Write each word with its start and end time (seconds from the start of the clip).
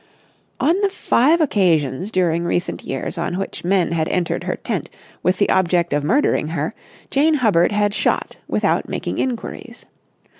On 0.59 0.75
the 0.79 0.89
five 0.89 1.41
occasions 1.41 2.09
during 2.09 2.43
recent 2.43 2.83
years 2.83 3.19
on 3.19 3.37
which 3.37 3.63
men 3.63 3.91
had 3.91 4.07
entered 4.07 4.45
her 4.45 4.55
tent 4.55 4.89
with 5.21 5.37
the 5.37 5.47
object 5.51 5.93
of 5.93 6.03
murdering 6.03 6.47
her, 6.47 6.73
Jane 7.11 7.35
Hubbard 7.35 7.71
had 7.71 7.93
shot 7.93 8.37
without 8.47 8.89
making 8.89 9.19
inquiries. 9.19 9.85